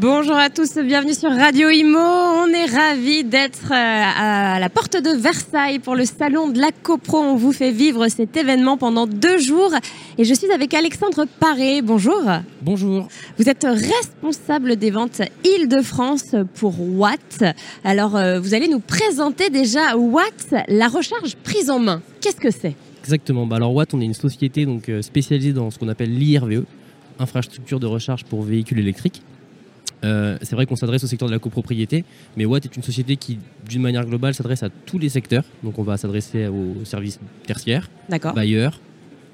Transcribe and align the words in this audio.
Bonjour 0.00 0.36
à 0.36 0.48
tous, 0.48 0.78
bienvenue 0.78 1.12
sur 1.12 1.28
Radio 1.28 1.68
Imo. 1.68 1.98
On 1.98 2.48
est 2.48 2.64
ravis 2.64 3.22
d'être 3.22 3.70
euh, 3.70 3.74
à 3.74 4.58
la 4.58 4.70
porte 4.70 4.96
de 4.96 5.10
Versailles 5.10 5.78
pour 5.78 5.94
le 5.94 6.06
salon 6.06 6.48
de 6.48 6.58
la 6.58 6.70
CoPro. 6.72 7.18
On 7.18 7.36
vous 7.36 7.52
fait 7.52 7.70
vivre 7.70 8.08
cet 8.08 8.34
événement 8.34 8.78
pendant 8.78 9.06
deux 9.06 9.36
jours 9.36 9.74
et 10.16 10.24
je 10.24 10.32
suis 10.32 10.50
avec 10.52 10.72
Alexandre 10.72 11.26
Paré. 11.38 11.82
Bonjour. 11.82 12.18
Bonjour. 12.62 13.08
Vous 13.36 13.50
êtes 13.50 13.66
responsable 13.68 14.76
des 14.76 14.90
ventes 14.90 15.20
Île-de-France 15.44 16.34
pour 16.54 16.80
Watt. 16.80 17.44
Alors, 17.84 18.16
euh, 18.16 18.40
vous 18.40 18.54
allez 18.54 18.68
nous 18.68 18.80
présenter 18.80 19.50
déjà 19.50 19.98
Watt, 19.98 20.54
la 20.68 20.88
recharge 20.88 21.36
prise 21.44 21.68
en 21.68 21.78
main. 21.78 22.00
Qu'est-ce 22.22 22.40
que 22.40 22.50
c'est? 22.50 22.74
Exactement. 23.04 23.44
Bah 23.46 23.56
alors 23.56 23.74
Watt, 23.74 23.92
on 23.92 24.00
est 24.00 24.06
une 24.06 24.14
société 24.14 24.64
donc 24.64 24.88
euh, 24.88 25.02
spécialisée 25.02 25.52
dans 25.52 25.70
ce 25.70 25.78
qu'on 25.78 25.88
appelle 25.88 26.16
l'IRVE, 26.16 26.64
infrastructure 27.18 27.78
de 27.78 27.86
recharge 27.86 28.24
pour 28.24 28.42
véhicules 28.42 28.78
électriques. 28.78 29.20
Euh, 30.04 30.38
c'est 30.42 30.54
vrai 30.54 30.66
qu'on 30.66 30.76
s'adresse 30.76 31.04
au 31.04 31.06
secteur 31.06 31.28
de 31.28 31.34
la 31.34 31.38
copropriété, 31.38 32.04
mais 32.36 32.44
Watt 32.44 32.64
est 32.64 32.76
une 32.76 32.82
société 32.82 33.16
qui, 33.16 33.38
d'une 33.68 33.82
manière 33.82 34.04
globale, 34.06 34.34
s'adresse 34.34 34.62
à 34.62 34.70
tous 34.70 34.98
les 34.98 35.08
secteurs. 35.08 35.44
Donc 35.62 35.78
on 35.78 35.82
va 35.82 35.96
s'adresser 35.96 36.46
aux 36.46 36.84
services 36.84 37.20
tertiaires, 37.46 37.90
bailleurs, 38.34 38.80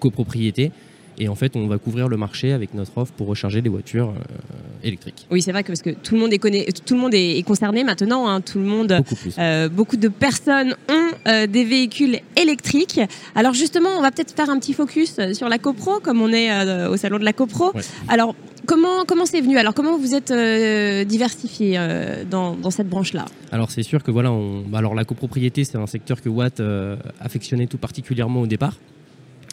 copropriété. 0.01 0.73
Et 1.19 1.29
en 1.29 1.35
fait, 1.35 1.57
on 1.57 1.67
va 1.67 1.79
couvrir 1.79 2.09
le 2.09 2.17
marché 2.17 2.53
avec 2.53 2.75
notre 2.75 2.99
offre 2.99 3.13
pour 3.15 3.27
recharger 3.27 3.63
les 3.63 3.71
voitures 3.71 4.11
euh, 4.11 4.87
électriques. 4.87 5.27
Oui, 5.31 5.41
c'est 5.41 5.53
vrai 5.53 5.63
que 5.63 5.69
parce 5.69 5.83
que 5.83 5.91
tout 5.91 6.15
le 6.15 6.21
monde 6.21 6.33
est, 6.33 6.85
tout 6.85 6.95
le 6.95 7.01
monde 7.01 7.15
est, 7.15 7.43
concerné 7.47 7.85
maintenant. 7.85 8.29
Hein. 8.29 8.41
tout 8.41 8.59
le 8.59 8.67
monde, 8.67 8.95
beaucoup, 8.99 9.17
euh, 9.39 9.69
beaucoup, 9.69 9.97
de 9.97 10.09
personnes 10.09 10.75
ont 10.91 11.06
des 11.27 11.65
véhicules 11.65 12.21
électriques. 12.37 13.01
Alors 13.35 13.55
justement, 13.55 13.91
on 13.97 14.01
va 14.01 14.11
peut-être 14.11 14.35
faire 14.35 14.51
un 14.51 14.59
petit 14.59 14.73
focus 14.73 15.19
sur 15.33 15.49
la 15.49 15.59
copro, 15.59 16.01
comme 16.01 16.23
on 16.23 16.33
est 16.33 16.87
au 16.87 16.97
salon 16.97 17.19
de 17.19 17.25
la 17.25 17.33
copro. 17.33 17.73
Alors 18.09 18.35
Comment 18.67 19.05
comment 19.07 19.27
c'est 19.27 19.41
venu? 19.41 19.59
Alors 19.59 19.75
comment 19.75 19.97
vous 19.97 20.15
êtes 20.15 20.33
euh, 20.33 21.05
diversifié 21.05 21.77
euh, 21.79 22.25
dans, 22.25 22.71
cette 22.71 22.89
branche-là? 22.89 23.27
Alors 23.53 23.71
c'est 23.71 23.85
sûr 23.85 24.03
que 24.03 24.11
voilà, 24.11 24.33
bah, 24.67 24.79
alors 24.79 24.95
la 24.95 25.05
copropriété 25.05 25.63
c'est 25.63 25.79
un 25.79 25.87
secteur 25.87 26.21
que 26.21 26.29
Watt 26.29 26.59
euh, 26.59 26.97
affectionnait 27.21 27.69
tout 27.69 27.79
particulièrement 27.79 28.41
au 28.41 28.47
départ. 28.47 28.75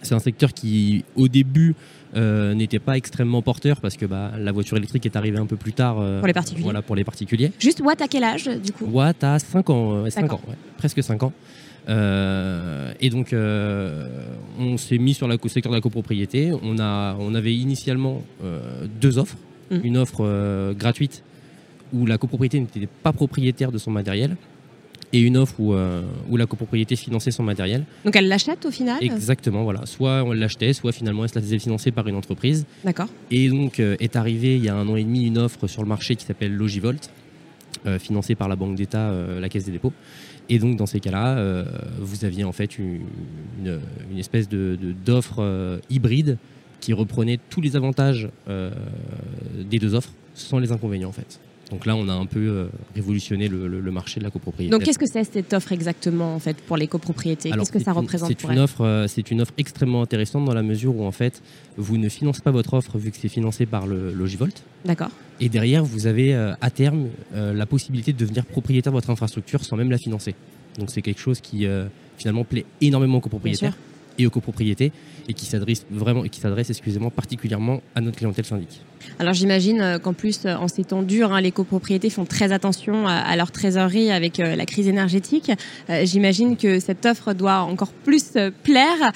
C'est 0.03 0.15
un 0.15 0.19
secteur 0.19 0.53
qui 0.53 1.03
au 1.15 1.27
début 1.27 1.75
n'était 2.15 2.79
pas 2.79 2.95
extrêmement 2.95 3.41
porteur 3.41 3.81
parce 3.81 3.97
que 3.97 4.05
bah, 4.05 4.31
la 4.37 4.51
voiture 4.51 4.77
électrique 4.77 5.05
est 5.05 5.15
arrivée 5.15 5.39
un 5.39 5.47
peu 5.47 5.55
plus 5.55 5.73
tard. 5.73 5.95
pour 5.95 6.27
les 6.27 6.33
particuliers. 6.33 6.63
Voilà 6.63 6.81
pour 6.81 6.95
les 6.95 7.03
particuliers. 7.03 7.51
Juste 7.59 7.81
Watt 7.81 8.01
à 8.01 8.07
quel 8.07 8.23
âge 8.23 8.45
du 8.45 8.71
coup? 8.71 8.85
Watt 8.85 9.23
a 9.23 9.39
5 9.39 9.69
ans, 9.71 10.09
5 10.09 10.31
ans 10.33 10.41
presque 10.77 11.01
5 11.01 11.23
ans. 11.23 11.33
Euh, 11.89 12.93
et 12.99 13.09
donc, 13.09 13.33
euh, 13.33 14.07
on 14.59 14.77
s'est 14.77 14.97
mis 14.97 15.13
sur 15.13 15.27
le 15.27 15.37
secteur 15.47 15.71
de 15.71 15.77
la 15.77 15.81
copropriété. 15.81 16.51
On, 16.61 16.79
a, 16.79 17.15
on 17.19 17.35
avait 17.35 17.55
initialement 17.55 18.21
euh, 18.43 18.85
deux 19.01 19.17
offres. 19.17 19.37
Mm. 19.71 19.77
Une 19.83 19.97
offre 19.97 20.73
gratuite 20.73 21.23
où 21.93 22.05
la 22.05 22.17
copropriété 22.17 22.59
n'était 22.59 22.87
pas 23.03 23.13
propriétaire 23.13 23.71
de 23.71 23.77
son 23.77 23.91
matériel 23.91 24.35
et 25.13 25.21
une 25.21 25.37
offre 25.37 25.59
où, 25.59 25.73
où, 26.29 26.37
la 26.37 26.45
copropriété 26.45 26.95
finançait 26.95 27.31
son 27.31 27.43
matériel. 27.43 27.85
Donc 28.03 28.15
elle 28.15 28.27
l'achète 28.27 28.65
au 28.65 28.71
final 28.71 28.97
Exactement, 29.01 29.63
voilà. 29.63 29.85
Soit 29.85 30.23
on 30.23 30.31
l'achetait, 30.31 30.73
soit 30.73 30.91
finalement 30.91 31.23
elle 31.23 31.29
se 31.29 31.35
la 31.35 31.41
faisait 31.41 31.59
financer 31.59 31.91
par 31.91 32.07
une 32.07 32.15
entreprise. 32.15 32.65
D'accord. 32.83 33.07
Et 33.29 33.47
donc 33.49 33.79
est 33.79 34.15
arrivée 34.15 34.55
il 34.55 34.63
y 34.63 34.69
a 34.69 34.75
un 34.75 34.87
an 34.87 34.95
et 34.95 35.03
demi 35.03 35.25
une 35.25 35.37
offre 35.37 35.67
sur 35.67 35.83
le 35.83 35.87
marché 35.87 36.15
qui 36.15 36.25
s'appelle 36.25 36.53
Logivolt, 36.53 37.11
financée 37.99 38.35
par 38.35 38.47
la 38.47 38.55
Banque 38.55 38.75
d'État, 38.75 39.13
la 39.39 39.49
Caisse 39.49 39.65
des 39.65 39.71
dépôts. 39.71 39.93
Et 40.49 40.59
donc 40.59 40.75
dans 40.75 40.85
ces 40.85 40.99
cas-là, 40.99 41.37
euh, 41.37 41.65
vous 41.99 42.25
aviez 42.25 42.43
en 42.43 42.51
fait 42.51 42.77
une, 42.77 43.01
espèce 44.17 44.49
de, 44.49 44.77
d'offre 45.05 45.37
euh, 45.39 45.79
hybride 45.89 46.37
qui 46.79 46.93
reprenait 46.93 47.39
tous 47.49 47.61
les 47.61 47.75
avantages 47.75 48.29
euh, 48.49 48.71
des 49.57 49.79
deux 49.79 49.95
offres 49.95 50.11
sans 50.33 50.59
les 50.59 50.71
inconvénients 50.71 51.09
en 51.09 51.13
fait. 51.13 51.39
Donc 51.73 51.85
là, 51.85 51.95
on 51.95 52.07
a 52.07 52.13
un 52.13 52.25
peu 52.25 52.69
révolutionné 52.95 53.47
le, 53.47 53.91
marché 53.91 54.19
de 54.19 54.25
la 54.25 54.31
copropriété. 54.31 54.71
Donc 54.71 54.83
qu'est-ce 54.83 54.99
que 54.99 55.07
c'est 55.07 55.23
cette 55.23 55.53
offre 55.53 55.71
exactement 55.71 56.35
en 56.35 56.39
fait 56.39 56.55
pour 56.57 56.77
les 56.77 56.87
copropriétés? 56.87 57.51
Qu'est-ce 57.51 57.71
que 57.71 57.83
ça 57.83 57.91
représente 57.91 58.29
c'est 58.29 58.43
une 58.43 58.59
offre, 58.59 59.05
C'est 59.07 59.31
une 59.31 59.41
offre 59.41 59.53
extrêmement 59.57 60.01
intéressante 60.01 60.45
dans 60.45 60.53
la 60.53 60.63
mesure 60.63 60.95
où 60.95 61.03
en 61.03 61.11
fait, 61.11 61.41
vous 61.77 61.97
ne 61.97 62.09
financez 62.09 62.41
pas 62.41 62.51
votre 62.51 62.75
offre 62.75 62.97
vu 62.97 63.11
que 63.11 63.17
c'est 63.17 63.27
financé 63.27 63.65
par 63.65 63.87
le 63.87 64.13
Logivolt. 64.13 64.63
D'accord. 64.85 65.09
Et 65.39 65.49
derrière, 65.49 65.83
vous 65.83 66.07
avez 66.07 66.33
euh, 66.33 66.53
à 66.61 66.69
terme 66.69 67.09
euh, 67.33 67.53
la 67.53 67.65
possibilité 67.65 68.13
de 68.13 68.17
devenir 68.17 68.45
propriétaire 68.45 68.91
de 68.91 68.97
votre 68.97 69.09
infrastructure 69.09 69.63
sans 69.63 69.75
même 69.75 69.91
la 69.91 69.97
financer. 69.97 70.35
Donc 70.77 70.89
c'est 70.89 71.01
quelque 71.01 71.19
chose 71.19 71.41
qui 71.41 71.65
euh, 71.65 71.85
finalement 72.17 72.43
plaît 72.43 72.65
énormément 72.81 73.17
aux 73.17 73.21
copropriétaires 73.21 73.75
et 74.17 74.27
aux 74.27 74.29
copropriétés 74.29 74.91
et 75.27 75.33
qui 75.33 75.45
s'adresse 75.45 75.85
vraiment 75.89 76.23
et 76.25 76.29
qui 76.29 76.39
s'adresse 76.39 76.69
excusez-moi 76.69 77.11
particulièrement 77.11 77.81
à 77.95 78.01
notre 78.01 78.17
clientèle 78.17 78.45
syndic. 78.45 78.81
Alors 79.19 79.33
j'imagine 79.33 79.81
euh, 79.81 79.99
qu'en 79.99 80.13
plus 80.13 80.45
euh, 80.45 80.55
en 80.55 80.67
ces 80.67 80.83
temps 80.83 81.03
durs, 81.03 81.33
hein, 81.33 81.41
les 81.41 81.51
copropriétés 81.51 82.09
font 82.09 82.25
très 82.25 82.51
attention 82.51 83.07
à, 83.07 83.35
leur 83.35 83.51
trésorerie 83.51 84.11
avec 84.11 84.39
euh, 84.39 84.55
la 84.55 84.65
crise 84.65 84.87
énergétique. 84.87 85.51
j'imagine 86.03 86.57
que 86.57 86.79
cette 86.79 87.05
offre 87.05 87.33
doit 87.33 87.59
encore 87.59 87.91
plus 87.91 88.37
plaire. 88.63 89.11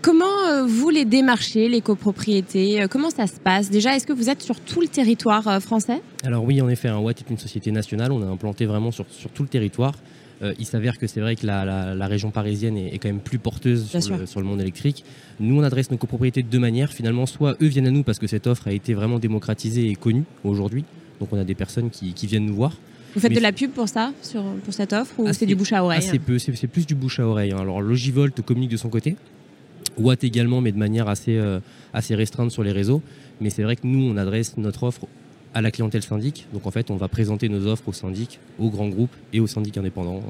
comment 0.00 0.66
vous 0.66 0.90
les 0.90 1.04
démarchez 1.04 1.68
les 1.68 1.80
copropriétés? 1.80 2.86
Comment 2.90 3.10
ça 3.10 3.26
se 3.26 3.40
passe? 3.40 3.70
Déjà, 3.70 3.96
est-ce 3.96 4.06
que 4.06 4.12
vous 4.12 4.30
êtes 4.30 4.42
sur 4.42 4.60
tout 4.60 4.80
le 4.80 4.88
territoire 4.88 5.62
français? 5.62 6.02
Alors 6.24 6.44
oui, 6.44 6.60
en 6.60 6.68
effet, 6.68 6.88
un 6.88 6.96
hein, 6.96 7.00
Watt 7.00 7.18
est 7.20 7.30
une 7.30 7.38
société 7.38 7.70
nationale. 7.72 8.12
On 8.12 8.22
a 8.22 8.26
implanté 8.26 8.66
vraiment 8.66 8.90
sur, 8.90 9.06
sur 9.10 9.30
tout 9.30 9.42
le 9.42 9.48
territoire. 9.48 9.94
Euh, 10.42 10.54
il 10.58 10.66
s'avère 10.66 10.98
que 10.98 11.06
c'est 11.06 11.20
vrai 11.20 11.36
que 11.36 11.46
la, 11.46 12.06
région 12.06 12.30
parisienne 12.30 12.76
est, 12.76 12.98
quand 12.98 13.08
même 13.08 13.20
plus 13.20 13.38
porteuse 13.38 13.86
sur 14.00 14.40
le, 14.40 14.46
monde 14.46 14.60
électrique. 14.60 15.04
Nous, 15.40 15.58
on 15.58 15.62
adresse 15.62 15.90
nos 15.90 15.96
copropriétés 15.96 16.42
de 16.42 16.48
deux 16.48 16.58
manières. 16.58 16.92
Finalement, 16.92 17.26
soit 17.26 17.56
eux 17.62 17.66
viennent 17.66 17.86
à 17.86 17.90
nous 17.90 18.02
parce 18.02 18.18
que 18.18 18.26
cette 18.26 18.46
offre 18.46 18.66
a 18.68 18.72
été 18.72 18.94
vraiment 18.94 19.18
démocratisée 19.18 19.88
et 19.88 19.94
connue 19.94 20.24
aujourd'hui. 20.44 20.84
Donc 21.20 21.32
on 21.32 21.38
a 21.38 21.44
des 21.44 21.54
personnes 21.54 21.90
qui, 21.90 22.26
viennent 22.26 22.46
nous 22.46 22.54
voir. 22.54 22.76
Vous 23.14 23.20
faites 23.20 23.32
de 23.32 23.40
la 23.40 23.52
pub 23.52 23.70
pour 23.70 23.88
ça, 23.88 24.12
pour 24.64 24.74
cette 24.74 24.92
offre, 24.92 25.14
ou 25.18 25.32
c'est 25.32 25.46
du 25.46 25.54
bouche 25.54 25.72
à 25.72 25.84
oreille 25.84 26.02
C'est 26.02 26.66
plus 26.66 26.86
du 26.86 26.94
bouche 26.94 27.20
à 27.20 27.26
oreille. 27.26 27.52
Hein. 27.52 27.58
Alors 27.60 27.80
Logivolt 27.80 28.40
communique 28.42 28.70
de 28.70 28.76
son 28.76 28.88
côté, 28.88 29.16
Watt 29.98 30.24
également, 30.24 30.60
mais 30.60 30.72
de 30.72 30.78
manière 30.78 31.08
assez, 31.08 31.36
euh, 31.36 31.60
assez 31.92 32.14
restreinte 32.14 32.50
sur 32.50 32.62
les 32.62 32.72
réseaux. 32.72 33.02
Mais 33.40 33.50
c'est 33.50 33.62
vrai 33.62 33.76
que 33.76 33.86
nous, 33.86 34.10
on 34.10 34.16
adresse 34.16 34.56
notre 34.56 34.84
offre 34.84 35.06
à 35.54 35.60
la 35.60 35.70
clientèle 35.70 36.02
syndic. 36.02 36.46
Donc 36.52 36.66
en 36.66 36.70
fait, 36.70 36.90
on 36.90 36.96
va 36.96 37.08
présenter 37.08 37.48
nos 37.48 37.66
offres 37.66 37.88
aux 37.88 37.92
syndics, 37.92 38.38
aux 38.58 38.70
grands 38.70 38.88
groupes 38.88 39.14
et 39.32 39.40
aux 39.40 39.46
syndics 39.46 39.76
indépendants. 39.76 40.22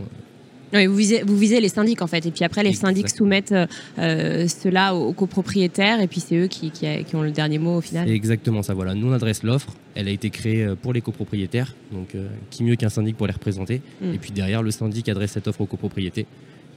Oui, 0.75 0.87
vous, 0.87 0.97
visez, 0.97 1.23
vous 1.23 1.37
visez 1.37 1.61
les 1.61 1.69
syndics 1.69 2.01
en 2.01 2.07
fait, 2.07 2.25
et 2.25 2.31
puis 2.31 2.45
après 2.45 2.63
les 2.63 2.73
syndics 2.73 3.11
soumettent 3.11 3.55
euh, 3.99 4.49
cela 4.49 4.95
aux, 4.95 5.13
copropriétaires, 5.13 6.01
et 6.01 6.07
puis 6.07 6.21
c'est 6.21 6.37
eux 6.37 6.47
qui, 6.47 6.71
qui, 6.71 7.15
ont 7.15 7.23
le 7.23 7.31
dernier 7.31 7.59
mot 7.59 7.77
au 7.77 7.81
final. 7.83 8.09
exactement 8.09 8.63
ça, 8.63 8.73
voilà. 8.73 8.95
Nous 8.95 9.07
on 9.07 9.13
adresse 9.13 9.43
l'offre, 9.43 9.75
elle 9.95 10.09
a 10.09 10.11
été 10.11 10.31
créée 10.31 10.65
euh, 10.65 10.75
pour 10.75 10.95
les 10.95 11.03
copropriétaires, 11.03 11.75
donc 11.93 12.15
euh, 12.15 12.29
qui 12.49 12.65
mieux 12.65 12.77
qu'un 12.77 12.89
syndic 12.89 13.19
pour 13.19 13.27
les 13.27 13.35
représenter, 13.35 13.83
mm. 14.01 14.15
et 14.15 14.19
puis 14.19 14.31
derrière 14.31 14.63
le 14.63 14.71
syndic 14.71 15.11
adresse 15.11 15.33
cette 15.33 15.47
offre 15.47 15.61
aux 15.61 15.67
copropriétés, 15.67 16.27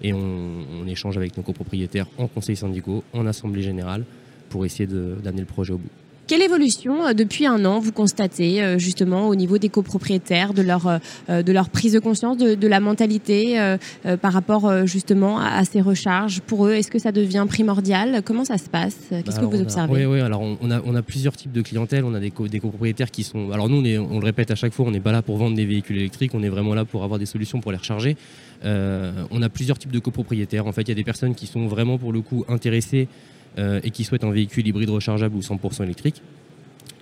et 0.01 0.11
on, 0.11 0.85
échange 0.87 1.17
avec 1.17 1.35
nos 1.37 1.43
copropriétaires 1.43 2.07
en 2.17 2.27
conseil 2.27 2.55
syndicaux, 2.57 3.03
en 3.13 3.25
assemblée 3.25 3.61
générale, 3.61 4.03
pour 4.49 4.65
essayer 4.65 4.87
d'amener 4.87 5.41
le 5.41 5.47
projet 5.47 5.73
au 5.73 5.77
bout. 5.77 5.89
Quelle 6.27 6.41
évolution 6.41 7.05
euh, 7.05 7.13
depuis 7.13 7.45
un 7.45 7.65
an 7.65 7.79
vous 7.79 7.91
constatez 7.91 8.61
euh, 8.61 8.79
justement 8.79 9.27
au 9.27 9.35
niveau 9.35 9.59
des 9.59 9.69
copropriétaires, 9.69 10.53
de 10.53 10.63
leur, 10.63 10.87
euh, 11.29 11.43
de 11.43 11.51
leur 11.51 11.69
prise 11.69 11.93
de 11.93 11.99
conscience, 11.99 12.37
de, 12.37 12.67
la 12.67 12.79
mentalité 12.79 13.75
par 14.21 14.33
rapport 14.33 14.87
justement 14.87 15.39
à, 15.39 15.63
ces 15.65 15.81
recharges 15.81 16.41
Pour 16.41 16.65
eux, 16.65 16.73
est-ce 16.73 16.89
que 16.89 16.97
ça 16.97 17.11
devient 17.11 17.45
primordial? 17.47 18.21
Comment 18.25 18.43
ça 18.43 18.57
se 18.57 18.69
passe? 18.69 18.97
Qu'est-ce 19.09 19.39
que 19.39 19.45
vous 19.45 19.61
observez? 19.61 20.05
Oui, 20.05 20.15
oui, 20.15 20.21
alors 20.21 20.41
on 20.41 20.71
a, 20.71 20.81
on 20.83 20.95
a 20.95 21.01
plusieurs 21.03 21.35
types 21.37 21.51
de 21.51 21.61
clientèle. 21.61 22.03
On 22.03 22.13
a 22.15 22.19
des, 22.19 22.33
des 22.49 22.59
copropriétaires 22.59 23.11
qui 23.11 23.23
sont... 23.23 23.51
Alors 23.51 23.69
nous, 23.69 23.77
on, 23.77 24.15
on 24.15 24.19
le 24.19 24.25
répète 24.25 24.49
à 24.49 24.55
chaque 24.55 24.73
fois, 24.73 24.85
on 24.87 24.91
n'est 24.91 24.99
pas 24.99 25.11
là 25.11 25.21
pour 25.21 25.37
vendre 25.37 25.55
des 25.55 25.65
véhicules 25.65 25.97
électriques, 25.97 26.31
on 26.33 26.41
est 26.41 26.49
vraiment 26.49 26.73
là 26.73 26.85
pour 26.85 27.03
avoir 27.03 27.19
des 27.19 27.27
solutions 27.27 27.61
pour 27.61 27.71
les 27.71 27.77
recharger. 27.77 28.17
on 28.63 29.41
a 29.41 29.49
plusieurs 29.49 29.77
types 29.77 29.91
de 29.91 29.99
copropriétaires. 29.99 30.65
En 30.65 30.71
fait, 30.71 30.81
il 30.81 30.89
y 30.89 30.93
a 30.93 30.95
des 30.95 31.03
personnes 31.03 31.35
qui 31.35 31.45
sont 31.45 31.67
vraiment 31.67 31.99
pour 31.99 32.11
le 32.11 32.21
coup 32.21 32.45
intéressées 32.49 33.07
euh, 33.57 33.79
et 33.83 33.91
qui 33.91 34.03
souhaitent 34.03 34.23
un 34.23 34.31
véhicule 34.31 34.67
hybride 34.67 34.89
rechargeable 34.89 35.35
ou 35.35 35.39
100% 35.39 35.83
électrique, 35.83 36.21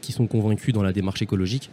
qui 0.02 0.12
sont 0.12 0.28
convaincus 0.28 0.74
dans 0.74 0.84
la 0.84 0.94
démarche 0.94 1.22
écologique. 1.22 1.70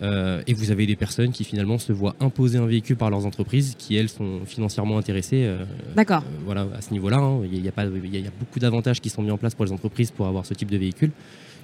Euh, 0.00 0.42
et 0.46 0.54
vous 0.54 0.70
avez 0.70 0.86
des 0.86 0.96
personnes 0.96 1.32
qui 1.32 1.44
finalement 1.44 1.78
se 1.78 1.92
voient 1.92 2.16
imposer 2.18 2.58
un 2.58 2.66
véhicule 2.66 2.96
par 2.96 3.10
leurs 3.10 3.26
entreprises, 3.26 3.76
qui 3.78 3.94
elles 3.94 4.08
sont 4.08 4.40
financièrement 4.46 4.98
intéressées. 4.98 5.44
Euh, 5.44 5.64
D'accord. 5.94 6.24
voilà, 6.44 6.66
à 6.74 6.80
ce 6.80 6.92
niveau-là, 6.92 7.18
hein. 7.18 7.42
il 7.44 7.64
y, 7.64 7.68
a, 7.68 8.30
beaucoup 8.38 8.58
d'avantages 8.58 9.00
qui 9.00 9.10
sont 9.10 9.22
mis 9.22 9.30
en 9.30 9.38
place 9.38 9.54
pour 9.54 9.64
les 9.64 9.72
entreprises 9.72 10.10
pour 10.10 10.26
avoir 10.26 10.46
ce 10.46 10.54
type 10.54 10.70
de 10.70 10.78
véhicule. 10.78 11.10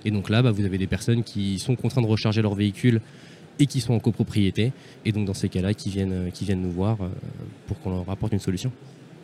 Et 0.04 0.10
donc 0.10 0.28
là, 0.28 0.42
bah, 0.42 0.52
vous 0.52 0.64
avez 0.64 0.78
des 0.78 0.86
personnes 0.86 1.24
qui 1.24 1.58
sont 1.58 1.74
contraintes 1.74 2.04
de 2.04 2.10
recharger 2.10 2.42
leur 2.42 2.54
véhicule 2.54 3.00
et 3.58 3.66
qui 3.66 3.80
sont 3.80 3.94
en 3.94 3.98
copropriété. 3.98 4.72
Et 5.04 5.10
donc 5.10 5.26
dans 5.26 5.34
ces 5.34 5.48
cas-là, 5.48 5.74
qui 5.74 5.90
viennent, 5.90 6.30
qui 6.32 6.44
viennent 6.44 6.62
nous 6.62 6.70
voir 6.70 6.98
pour 7.66 7.80
qu'on 7.80 7.90
leur 7.90 8.08
apporte 8.08 8.32
une 8.32 8.38
solution. 8.38 8.70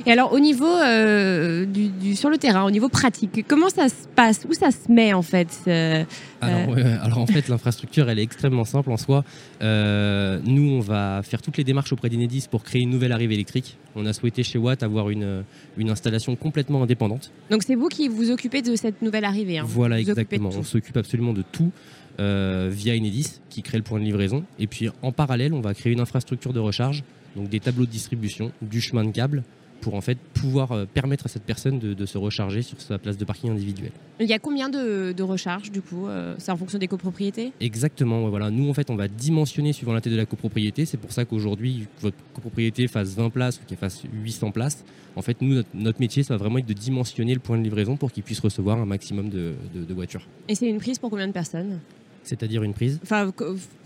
Et 0.06 0.10
alors 0.10 0.32
au 0.32 0.40
niveau 0.40 0.66
euh, 0.66 1.64
du, 1.66 2.16
sur 2.16 2.28
le 2.28 2.36
terrain, 2.36 2.64
au 2.64 2.70
niveau 2.70 2.88
pratique, 2.88 3.44
comment 3.46 3.68
ça 3.68 3.88
se 3.88 4.06
passe? 4.14 4.44
Où 4.48 4.52
ça 4.52 4.70
se 4.70 4.90
met 4.90 5.12
en 5.12 5.22
fait 5.22 5.48
euh, 5.66 6.04
alors, 6.40 6.76
alors, 7.02 7.18
en 7.18 7.26
fait 7.26 7.48
l'infrastructure 7.48 8.10
elle 8.10 8.18
est 8.18 8.22
extrêmement 8.22 8.64
simple 8.64 8.90
en 8.90 8.96
soi. 8.96 9.24
Euh, 9.62 10.40
nous 10.44 10.68
on 10.68 10.80
va 10.80 11.22
faire 11.22 11.40
toutes 11.40 11.56
les 11.56 11.64
démarches 11.64 11.92
auprès 11.92 12.08
d'Enedis 12.08 12.46
pour 12.50 12.64
créer 12.64 12.82
une 12.82 12.90
nouvelle 12.90 13.12
arrivée 13.12 13.34
électrique. 13.34 13.78
On 13.94 14.04
a 14.06 14.12
souhaité 14.12 14.42
chez 14.42 14.58
Watt 14.58 14.82
avoir 14.82 15.10
une, 15.10 15.44
une 15.78 15.90
installation 15.90 16.34
complètement 16.36 16.82
indépendante. 16.82 17.30
Donc 17.50 17.62
c'est 17.62 17.76
vous 17.76 17.88
qui 17.88 18.08
vous 18.08 18.30
occupez 18.30 18.62
de 18.62 18.76
cette 18.76 19.00
nouvelle 19.00 19.24
arrivée 19.24 19.58
hein? 19.58 19.64
Voilà 19.66 20.00
exactement. 20.00 20.50
On 20.54 20.64
s'occupe 20.64 20.96
absolument 20.96 21.32
de 21.32 21.42
tout. 21.42 21.70
via 22.18 22.94
Enedis 22.94 23.40
qui 23.48 23.62
crée 23.62 23.78
le 23.78 23.84
point 23.84 24.00
de 24.00 24.04
livraison 24.04 24.44
et 24.58 24.66
puis 24.66 24.88
en 25.02 25.12
parallèle 25.12 25.54
on 25.54 25.60
va 25.60 25.72
créer 25.74 25.92
une 25.92 26.00
infrastructure 26.00 26.52
de 26.52 26.60
recharge 26.60 27.04
donc 27.36 27.48
des 27.48 27.60
tableaux 27.60 27.86
de 27.86 27.90
distribution, 27.90 28.52
du 28.62 28.80
chemin 28.80 29.04
de 29.04 29.10
câble 29.10 29.42
pour 29.84 29.94
en 29.96 30.00
fait 30.00 30.16
pouvoir 30.32 30.72
euh, 30.72 30.86
permettre 30.86 31.26
à 31.26 31.28
cette 31.28 31.42
personne 31.42 31.78
de, 31.78 32.06
se 32.06 32.16
recharger 32.16 32.62
sur 32.62 32.80
sa 32.80 32.98
place 32.98 33.18
de 33.18 33.24
parking 33.26 33.50
individuelle. 33.50 33.92
Il 34.18 34.26
y 34.26 34.32
a 34.32 34.38
combien 34.38 34.70
de, 34.70 35.12
de 35.12 35.22
recharges 35.22 35.70
du 35.70 35.82
coup 35.82 36.06
euh, 36.06 36.34
C'est 36.38 36.50
en 36.50 36.56
fonction 36.56 36.78
des 36.78 36.88
copropriétés? 36.88 37.52
Exactement. 37.60 38.26
voilà. 38.30 38.50
Nous 38.50 38.70
en 38.70 38.72
fait 38.72 38.88
on 38.88 38.96
va 38.96 39.08
dimensionner 39.08 39.74
suivant 39.74 39.92
la 39.92 40.00
tête 40.00 40.14
de 40.14 40.16
la 40.16 40.24
copropriété. 40.24 40.86
C'est 40.86 40.96
pour 40.96 41.12
ça 41.12 41.26
qu'aujourd'hui 41.26 41.86
votre 42.00 42.16
copropriété 42.32 42.88
fasse 42.88 43.14
20 43.14 43.28
places 43.28 43.58
ou 43.58 43.66
qu'elle 43.66 43.76
fasse 43.76 44.04
800 44.10 44.52
places. 44.52 44.84
En 45.16 45.22
fait 45.22 45.42
nous 45.42 45.62
notre, 45.74 46.00
métier 46.00 46.22
ça 46.22 46.32
va 46.34 46.38
vraiment 46.38 46.58
être 46.58 46.66
de 46.66 46.72
dimensionner 46.72 47.34
le 47.34 47.40
point 47.40 47.58
de 47.58 47.62
livraison 47.62 47.98
pour 47.98 48.10
qu'il 48.10 48.22
puisse 48.22 48.40
recevoir 48.40 48.78
un 48.78 48.86
maximum 48.86 49.28
de, 49.28 49.52
de 49.74 49.94
voitures. 49.94 50.26
Et 50.48 50.54
c'est 50.54 50.66
une 50.66 50.78
prise 50.78 50.98
pour 50.98 51.10
combien 51.10 51.26
de 51.26 51.32
personnes? 51.32 51.80
C'est-à-dire 52.22 52.62
une 52.62 52.72
prise? 52.72 52.98
Enfin 53.02 53.30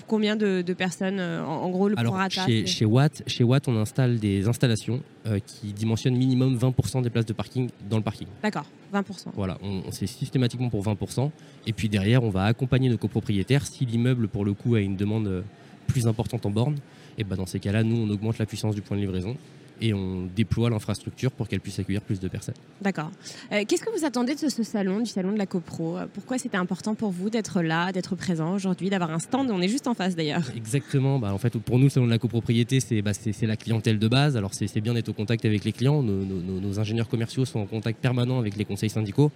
combien 0.09 0.35
de, 0.35 0.63
personnes 0.73 1.21
euh, 1.21 1.45
en, 1.45 1.69
gros 1.71 1.89
le 1.89 1.99
Alors, 1.99 2.19
chez, 2.31 2.67
chez, 2.67 2.85
Watt, 2.85 3.23
chez 3.27 3.45
Watt, 3.45 3.69
on 3.69 3.77
installe 3.77 4.19
des 4.19 4.49
installations 4.49 5.01
euh, 5.27 5.39
qui 5.39 5.73
dimensionnent 5.73 6.17
minimum 6.17 6.57
20% 6.57 7.03
des 7.03 7.11
places 7.11 7.27
de 7.27 7.33
parking 7.33 7.69
dans 7.89 7.99
le 7.99 8.03
parking. 8.03 8.27
D'accord, 8.43 8.67
20%. 8.93 9.29
Voilà, 9.35 9.59
on, 9.63 9.83
on 9.87 9.93
c'est 9.93 10.07
systématiquement 10.07 10.71
pour 10.71 10.83
20%. 10.83 11.31
Et 11.67 11.73
puis 11.73 11.89
derrière, 11.89 12.25
on 12.25 12.31
va 12.31 12.45
accompagner 12.45 12.89
nos 12.89 12.99
copropriétaires 12.99 13.67
si 13.67 13.87
l'immeuble, 13.87 14.27
pour 14.29 14.45
le 14.45 14.55
coup, 14.55 14.75
a 14.75 14.81
une 14.81 14.97
demande 14.97 15.29
euh, 15.29 15.43
plus 15.87 16.07
importante 16.09 16.45
en 16.47 16.51
borne. 16.51 16.77
Et 17.19 17.25
ben 17.25 17.37
dans 17.37 17.47
ces 17.47 17.61
cas-là, 17.61 17.85
nous, 17.85 17.97
on 17.97 18.11
augmente 18.11 18.39
la 18.39 18.47
puissance 18.47 18.75
du 18.75 18.83
point 18.83 18.97
de 18.97 19.03
livraison 19.03 19.37
et 19.81 19.95
on 19.95 20.29
déploie 20.35 20.71
l'infrastructure 20.71 21.31
pour 21.31 21.49
qu'elle 21.49 21.61
puisse 21.61 21.79
accueillir 21.79 22.03
plus 22.03 22.21
de 22.21 22.29
personnes. 22.29 22.55
D'accord. 22.81 23.11
Euh, 23.53 23.65
qu'est-ce 23.67 23.83
que 23.83 23.97
vous 23.97 24.05
attendez 24.05 24.35
de 24.35 24.49
ce, 24.49 24.63
salon, 24.63 25.01
du 25.01 25.11
salon 25.11 25.33
de 25.33 25.39
la 25.39 25.47
CoPro? 25.47 25.99
Pourquoi 26.15 26.39
c'était 26.39 26.57
important 26.57 26.95
pour 26.95 27.11
vous 27.11 27.31
d'être 27.31 27.63
là, 27.63 27.93
d'être 27.93 28.17
présent 28.17 28.55
aujourd'hui, 28.55 28.91
d'avoir 28.91 29.11
un 29.11 29.19
stand? 29.19 29.51
On 29.51 29.61
est 29.61 29.69
juste 29.69 29.87
en 29.87 29.95
face 29.95 30.17
d'ailleurs. 30.17 30.43
Exactement. 30.57 31.19
Bah, 31.19 31.33
en 31.33 31.39
fait, 31.39 31.57
pour 31.59 31.79
nous, 31.79 31.85
le 31.85 31.91
salon 31.91 32.07
de 32.07 32.11
la 32.11 32.19
copropriété, 32.19 32.81
c'est 32.81 33.03
bah, 33.03 33.13
la 33.43 33.57
clientèle 33.57 33.99
de 33.99 34.09
base. 34.09 34.37
Alors 34.37 34.55
c'est 34.55 34.81
bien 34.81 34.95
d'être 34.95 35.09
au 35.09 35.13
contact 35.13 35.45
avec 35.45 35.65
les 35.65 35.73
clients. 35.73 36.03
Nos, 36.03 36.25
nos, 36.25 36.81
ingénieurs 36.81 37.09
commerciaux 37.09 37.45
sont 37.45 37.61
en 37.61 37.67
contact 37.67 38.01
permanent 38.01 38.39
avec 38.39 38.57
les 38.57 38.65
conseils 38.65 38.91
syndicaux. 38.91 39.31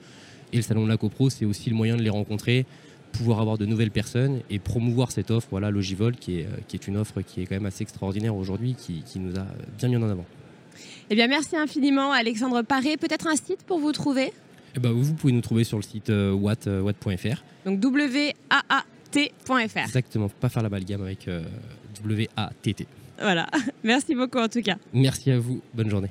Et 0.53 0.57
le 0.57 0.63
salon 0.63 0.85
de 0.85 0.89
la 0.89 0.97
CoPro, 0.97 1.31
c'est 1.31 1.45
aussi 1.45 1.71
le 1.71 1.77
moyen 1.77 1.97
de 1.97 2.03
les 2.03 2.11
rencontrer, 2.11 2.67
pouvoir 3.13 3.41
avoir 3.41 3.59
de 3.59 3.67
nouvelles 3.67 3.91
personnes 3.91 4.41
et 4.51 4.59
promouvoir 4.59 5.13
cette 5.13 5.31
offre, 5.31 5.49
voilà, 5.51 5.71
Logivol, 5.71 6.17
qui 6.17 6.41
est, 6.41 6.47
euh, 6.47 6.57
qui 6.69 6.77
est 6.77 6.89
une 6.89 6.97
offre 6.97 7.21
qui 7.23 7.43
est 7.43 7.47
quand 7.47 7.55
même 7.55 7.67
assez 7.67 7.83
extraordinaire 7.83 8.35
aujourd'hui, 8.35 8.75
qui, 8.75 9.03
qui 9.03 9.19
nous 9.19 9.39
a 9.39 9.47
bien 9.79 9.89
mis 9.89 9.97
en 9.97 10.09
avant. 10.09 10.27
Eh 11.11 11.15
bien, 11.15 11.27
merci 11.27 11.57
infiniment, 11.57 12.13
Alexandre 12.13 12.63
Paré. 12.63 12.97
Peut-être 12.97 13.27
un 13.27 13.37
site 13.37 13.63
pour 13.67 13.79
vous 13.79 13.93
trouver? 13.93 14.33
Eh 14.75 14.81
ben, 14.81 14.93
Vous 14.93 15.15
pouvez 15.15 15.33
nous 15.33 15.41
trouver 15.41 15.65
sur 15.65 15.77
le 15.77 15.83
site 15.83 16.11
euh, 16.11 16.33
watt, 16.33 16.67
euh, 16.67 16.81
watt.fr. 16.81 17.43
Donc 17.67 17.81
W-A-A-T.fr. 17.81 19.79
Exactement, 19.79 20.29
pas 20.29 20.49
faire 20.49 20.63
la 20.63 20.69
balgame 20.69 21.03
avec 21.03 21.29
euh, 21.29 21.43
W-A-T-T. 22.03 22.87
Voilà, 23.21 23.47
merci 23.85 24.15
beaucoup 24.15 24.39
en 24.39 24.49
tout 24.49 24.63
cas. 24.63 24.77
Merci 24.93 25.31
à 25.31 25.39
vous, 25.39 25.61
bonne 25.75 25.91
journée. 25.91 26.11